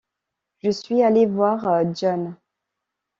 [0.63, 2.35] Je suis allé voir John.